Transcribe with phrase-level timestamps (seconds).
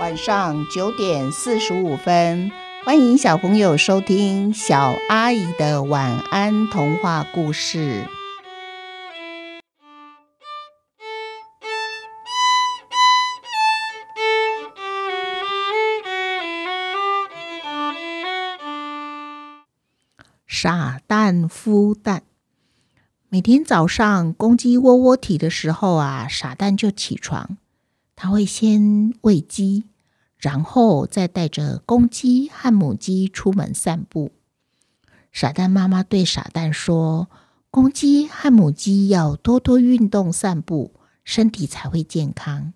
[0.00, 2.50] 晚上九点四十五分，
[2.84, 8.04] 欢迎小朋友收听小阿姨的晚安童话故事。
[20.44, 22.24] 傻蛋孵蛋。
[23.28, 27.58] 每天早上公鸡窝窝体的时候啊，傻蛋就起床。
[28.16, 29.86] 他会先喂鸡，
[30.38, 34.32] 然后再带着公鸡和母鸡出门散步。
[35.32, 37.28] 傻蛋妈妈对傻蛋说
[37.70, 42.72] ：“公鸡和母鸡要多多运动散步，身体才会健康。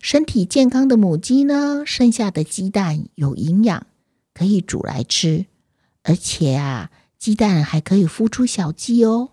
[0.00, 3.86] 身体健康的母鸡呢，剩下的鸡蛋有营养，
[4.34, 5.46] 可以煮来吃。
[6.02, 9.30] 而且啊，鸡蛋还可以孵出小鸡哦。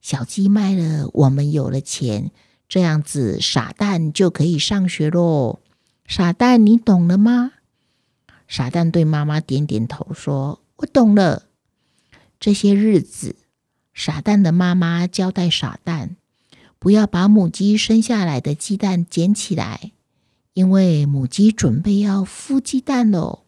[0.00, 2.30] 小鸡卖了，我们有了钱。”
[2.68, 5.60] 这样子，傻蛋就可以上学喽。
[6.14, 7.52] 傻蛋，你懂了吗？
[8.46, 11.44] 傻蛋对妈妈点点头，说：“我懂了。”
[12.38, 13.34] 这些日子，
[13.94, 16.16] 傻蛋的妈妈交代傻蛋，
[16.78, 19.92] 不要把母鸡生下来的鸡蛋捡起来，
[20.52, 23.44] 因为母鸡准备要孵鸡蛋喽。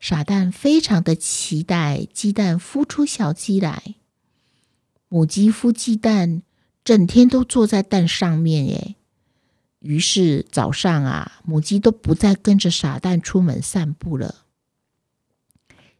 [0.00, 3.94] 傻蛋非常的期待鸡蛋孵出小鸡来。
[5.08, 6.42] 母鸡孵鸡蛋。
[6.82, 8.96] 整天都坐在蛋上面耶，
[9.84, 14.46] 于是早上啊，母鸡都不再跟着傻蛋出门散步了。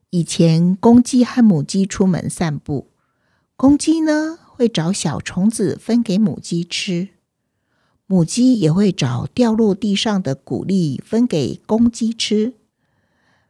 [0.09, 2.89] 以前公鸡和母鸡出门散步，
[3.57, 7.11] 公鸡呢会找小虫子分给母鸡吃，
[8.07, 12.55] 母鸡也会找掉落地上的谷粒分给公鸡吃。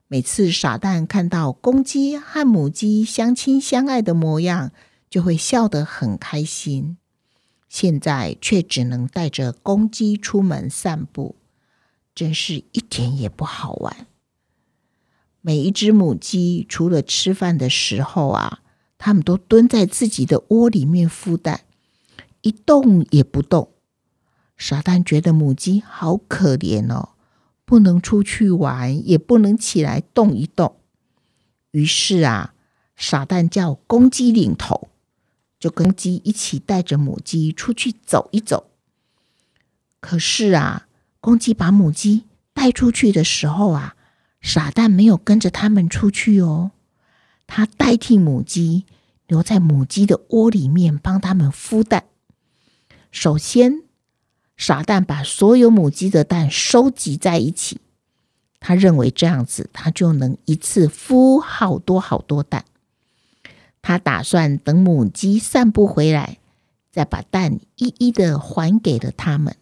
[0.09, 4.73] 每次傻蛋看到公鸡和母鸡相亲相爱的模样，
[5.09, 6.97] 就会笑得很开心。
[7.75, 11.35] 现在却只能带着公鸡出门散步，
[12.15, 14.07] 真是一点也不好玩。
[15.41, 18.61] 每一只母鸡除了吃饭的时候啊，
[18.97, 21.63] 它们都蹲在自己的窝里面孵蛋，
[22.43, 23.71] 一动也不动。
[24.57, 27.09] 傻蛋觉得母鸡好可怜哦，
[27.65, 30.77] 不能出去玩，也不能起来动一动。
[31.73, 32.55] 于是啊，
[32.95, 34.91] 傻蛋叫公鸡领头。
[35.65, 38.69] 就跟鸡一起带着母鸡出去走一走。
[39.99, 40.89] 可是啊，
[41.23, 43.97] 公鸡把母鸡带出去的时候啊，
[44.43, 46.73] 傻蛋没有跟着他们出去哦。
[47.47, 48.85] 他代替母鸡
[49.27, 52.05] 留在母鸡的窝里面帮他们孵蛋。
[53.11, 53.85] 首先，
[54.59, 57.81] 傻蛋把所有母鸡的蛋收集在一起，
[58.61, 62.67] 他认为这样子他就能一次孵好多好多蛋。
[63.87, 66.39] 他打算等母鸡散步回来，
[66.91, 69.59] 再把蛋一一的还给了他们。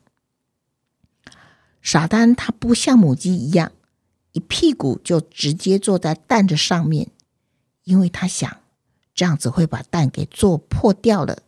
[1.81, 3.72] 傻蛋他不像母鸡一样，
[4.31, 7.10] 一屁股就直接坐在蛋的上面，
[7.83, 8.59] 因为他想
[9.12, 11.43] 这样子会把蛋给坐破掉了。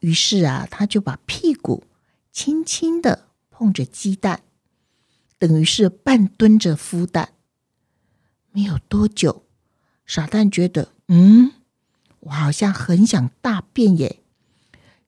[0.00, 1.84] 于是啊，他就把屁股
[2.32, 4.42] 轻轻的碰着鸡蛋，
[5.38, 7.34] 等于是半蹲着孵蛋。
[8.50, 9.44] 没有多久，
[10.04, 11.52] 傻蛋觉得，嗯。
[12.22, 14.20] 我好像很想大便耶，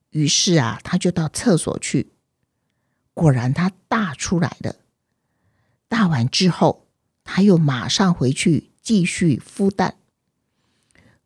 [0.09, 2.11] 于是啊，他就到厕所去。
[3.13, 4.75] 果然，他大出来了。
[5.87, 6.89] 大完之后，
[7.23, 9.95] 他又马上回去继续孵蛋。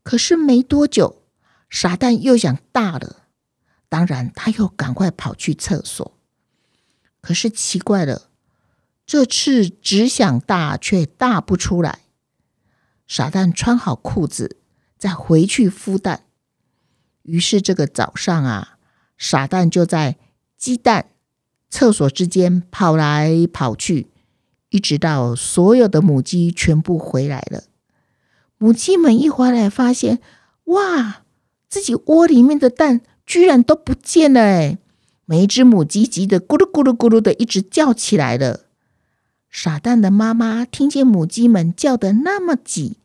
[0.03, 1.23] 可是没多久，
[1.71, 3.23] 傻蛋又想大了，
[3.89, 6.15] 当然他又赶快跑去厕所。
[7.21, 8.29] 可是奇怪了，
[9.07, 12.01] 这次只想大却大不出来。
[13.07, 14.57] 傻蛋穿好裤子。
[14.99, 16.25] 再回去孵蛋，
[17.23, 18.77] 于是这个早上啊，
[19.17, 20.17] 傻蛋就在
[20.57, 21.05] 鸡蛋、
[21.69, 24.09] 厕所之间跑来跑去，
[24.69, 27.63] 一直到所有的母鸡全部回来了。
[28.57, 30.19] 母鸡们一回来，发现
[30.65, 31.23] 哇，
[31.69, 34.41] 自己窝里面的蛋居然都不见了！
[34.41, 34.77] 诶，
[35.23, 38.65] 每一只母鸡急得咕噜咕噜咕噜的一直叫起来了。
[39.49, 42.98] 傻蛋的妈妈听见母鸡们叫得那么急。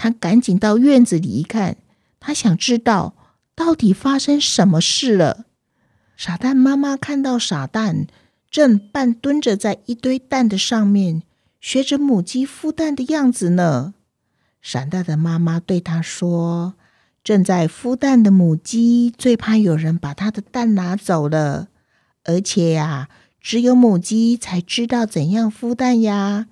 [0.00, 1.76] 他赶紧到院子里一看，
[2.20, 3.16] 他想知道
[3.56, 5.46] 到底发生什么事了。
[6.16, 8.06] 傻蛋妈妈看到傻蛋
[8.48, 11.24] 正半蹲着在一堆蛋的上面，
[11.60, 13.94] 学着母鸡孵蛋的样子呢。
[14.62, 16.74] 傻蛋的妈妈对他说
[17.24, 21.68] ：“正在孵蛋的母鸡最怕有人把它的蛋拿走了，
[22.22, 23.08] 而且呀，
[23.40, 26.46] 只有母鸡才知道怎样孵蛋呀。”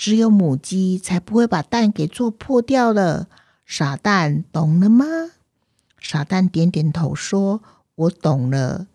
[0.00, 3.28] 只有母鸡才不会把蛋给做破掉了。
[3.66, 5.04] 傻蛋，懂了吗？
[5.98, 7.60] 傻蛋点点头说
[7.94, 8.86] ：“我懂了。”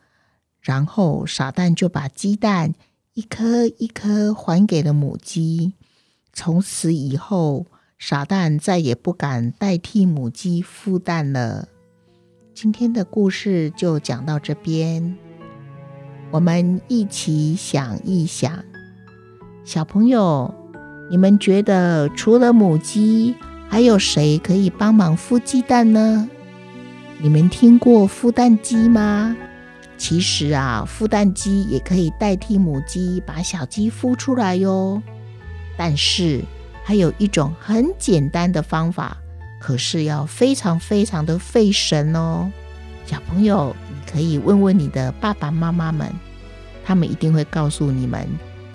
[0.60, 2.74] 然后傻蛋就把鸡蛋
[3.14, 5.74] 一颗一颗还给了母鸡。
[6.34, 7.68] 从此以后，
[8.00, 11.68] 傻蛋再也不敢代替母鸡孵蛋了。
[12.56, 15.16] 今天的故事就讲到这边，
[16.32, 18.66] 我们一起想一想，
[19.64, 20.52] 小朋友，
[21.08, 23.36] 你们觉得除了母鸡，
[23.70, 26.28] 还有谁可以帮忙孵鸡蛋呢？
[27.20, 29.36] 你们听过孵蛋鸡吗？
[29.98, 35.02] 其实啊，孵蛋鸡也可以代替母鸡把小鸡孵出来哟。
[35.78, 36.44] 但是
[36.84, 39.16] 还有一种很简单的方法，
[39.62, 42.52] 可是要非常非常的费神哦。
[43.06, 46.12] 小朋友，你可以问问你的爸爸妈妈们，
[46.84, 48.28] 他们一定会告诉你们，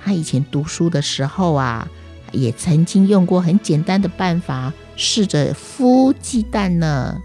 [0.02, 1.86] 他以前读书的时候啊，
[2.32, 7.20] 也曾经用过很简单的办法，试着孵鸡蛋呢。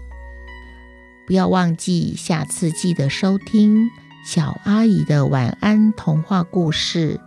[1.26, 3.88] 不要忘记，下次记得收听
[4.26, 7.20] 小阿姨的晚安童话故事。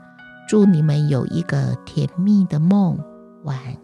[0.47, 2.97] 祝你们有一个甜蜜的梦，
[3.43, 3.78] 晚安。